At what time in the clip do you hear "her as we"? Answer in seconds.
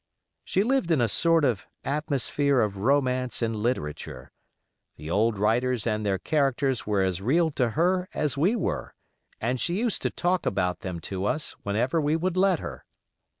7.77-8.55